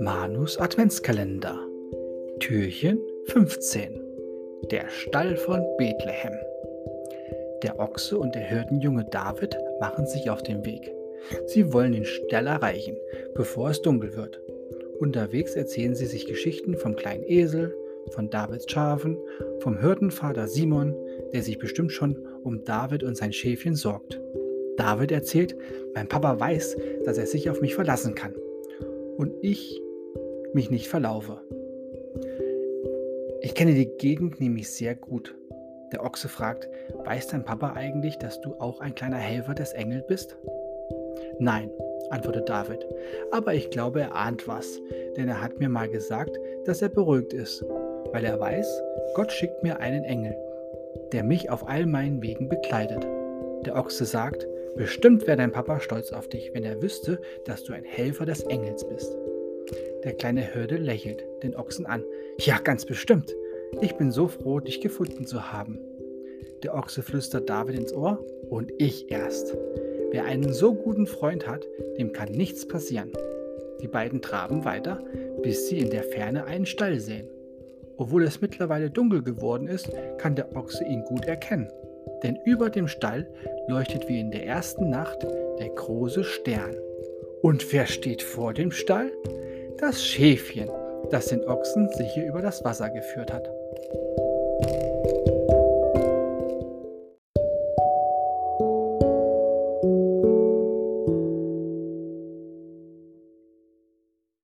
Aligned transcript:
Manus 0.00 0.58
Adventskalender 0.58 1.58
Türchen 2.40 2.98
15 3.26 4.00
Der 4.70 4.88
Stall 4.88 5.36
von 5.36 5.64
Bethlehem 5.78 6.34
Der 7.62 7.78
Ochse 7.78 8.18
und 8.18 8.34
der 8.34 8.42
Hirtenjunge 8.42 9.04
David 9.10 9.56
machen 9.80 10.06
sich 10.06 10.28
auf 10.30 10.42
den 10.42 10.64
Weg. 10.64 10.92
Sie 11.46 11.72
wollen 11.72 11.92
den 11.92 12.04
Stall 12.04 12.48
erreichen, 12.48 12.96
bevor 13.34 13.70
es 13.70 13.82
dunkel 13.82 14.16
wird. 14.16 14.40
Unterwegs 14.98 15.54
erzählen 15.54 15.94
sie 15.94 16.06
sich 16.06 16.26
Geschichten 16.26 16.76
vom 16.76 16.96
kleinen 16.96 17.22
Esel, 17.24 17.74
von 18.10 18.30
Davids 18.30 18.70
Schafen, 18.70 19.16
vom 19.60 19.78
Hirtenvater 19.78 20.48
Simon, 20.48 20.96
der 21.32 21.42
sich 21.42 21.58
bestimmt 21.58 21.92
schon 21.92 22.26
um 22.42 22.64
David 22.64 23.04
und 23.04 23.16
sein 23.16 23.32
Schäfchen 23.32 23.76
sorgt. 23.76 24.20
David 24.76 25.12
erzählt, 25.12 25.56
mein 25.94 26.08
Papa 26.08 26.40
weiß, 26.40 26.76
dass 27.04 27.16
er 27.16 27.26
sich 27.26 27.48
auf 27.48 27.60
mich 27.60 27.74
verlassen 27.74 28.14
kann 28.14 28.34
und 29.16 29.32
ich 29.42 29.80
mich 30.54 30.70
nicht 30.70 30.88
verlaufe. 30.88 31.40
Ich 33.40 33.54
kenne 33.54 33.74
die 33.74 33.86
Gegend 33.98 34.40
nämlich 34.40 34.70
sehr 34.70 34.94
gut. 34.94 35.34
Der 35.92 36.02
Ochse 36.02 36.28
fragt, 36.28 36.68
weiß 37.04 37.28
dein 37.28 37.44
Papa 37.44 37.74
eigentlich, 37.74 38.16
dass 38.18 38.40
du 38.40 38.54
auch 38.54 38.80
ein 38.80 38.94
kleiner 38.94 39.18
Helfer 39.18 39.54
des 39.54 39.72
Engels 39.72 40.06
bist? 40.06 40.36
Nein, 41.38 41.70
antwortet 42.10 42.48
David, 42.48 42.86
aber 43.30 43.54
ich 43.54 43.70
glaube, 43.70 44.00
er 44.00 44.14
ahnt 44.14 44.48
was, 44.48 44.80
denn 45.16 45.28
er 45.28 45.40
hat 45.40 45.58
mir 45.58 45.68
mal 45.68 45.88
gesagt, 45.88 46.38
dass 46.64 46.82
er 46.82 46.88
beruhigt 46.88 47.32
ist, 47.32 47.64
weil 48.12 48.24
er 48.24 48.40
weiß, 48.40 48.82
Gott 49.14 49.30
schickt 49.30 49.62
mir 49.62 49.78
einen 49.78 50.04
Engel, 50.04 50.36
der 51.12 51.22
mich 51.22 51.50
auf 51.50 51.68
all 51.68 51.86
meinen 51.86 52.22
Wegen 52.22 52.48
begleitet. 52.48 53.06
Der 53.66 53.76
Ochse 53.76 54.04
sagt, 54.04 54.46
bestimmt 54.76 55.26
wäre 55.26 55.36
dein 55.36 55.52
Papa 55.52 55.80
stolz 55.80 56.12
auf 56.12 56.28
dich, 56.28 56.52
wenn 56.54 56.64
er 56.64 56.82
wüsste, 56.82 57.20
dass 57.44 57.64
du 57.64 57.72
ein 57.72 57.84
Helfer 57.84 58.26
des 58.26 58.42
Engels 58.44 58.86
bist. 58.88 59.16
Der 60.04 60.14
kleine 60.14 60.42
Hirte 60.42 60.76
lächelt 60.76 61.24
den 61.42 61.56
Ochsen 61.56 61.86
an. 61.86 62.04
Ja, 62.38 62.58
ganz 62.58 62.84
bestimmt. 62.84 63.34
Ich 63.80 63.94
bin 63.96 64.10
so 64.10 64.28
froh, 64.28 64.60
dich 64.60 64.80
gefunden 64.80 65.26
zu 65.26 65.52
haben. 65.52 65.78
Der 66.62 66.74
Ochse 66.74 67.02
flüstert 67.02 67.48
David 67.48 67.78
ins 67.78 67.92
Ohr 67.92 68.24
und 68.50 68.72
ich 68.78 69.10
erst. 69.10 69.56
Wer 70.10 70.24
einen 70.24 70.52
so 70.52 70.74
guten 70.74 71.06
Freund 71.06 71.46
hat, 71.46 71.66
dem 71.98 72.12
kann 72.12 72.30
nichts 72.30 72.66
passieren. 72.66 73.10
Die 73.80 73.88
beiden 73.88 74.22
traben 74.22 74.64
weiter, 74.64 75.02
bis 75.42 75.68
sie 75.68 75.78
in 75.78 75.90
der 75.90 76.04
Ferne 76.04 76.44
einen 76.44 76.66
Stall 76.66 77.00
sehen. 77.00 77.28
Obwohl 77.96 78.24
es 78.24 78.40
mittlerweile 78.40 78.90
dunkel 78.90 79.22
geworden 79.22 79.66
ist, 79.66 79.90
kann 80.18 80.36
der 80.36 80.54
Ochse 80.56 80.84
ihn 80.84 81.04
gut 81.04 81.26
erkennen 81.26 81.68
denn 82.24 82.38
über 82.44 82.70
dem 82.70 82.88
Stall 82.88 83.28
leuchtet 83.68 84.08
wie 84.08 84.18
in 84.18 84.30
der 84.30 84.46
ersten 84.46 84.90
Nacht 84.90 85.22
der 85.58 85.68
große 85.68 86.24
Stern. 86.24 86.74
Und 87.42 87.72
wer 87.72 87.86
steht 87.86 88.22
vor 88.22 88.54
dem 88.54 88.72
Stall? 88.72 89.12
Das 89.78 90.04
Schäfchen, 90.04 90.70
das 91.10 91.26
den 91.26 91.44
Ochsen 91.46 91.88
sicher 91.90 92.24
über 92.24 92.40
das 92.40 92.64
Wasser 92.64 92.90
geführt 92.90 93.32
hat. 93.32 93.50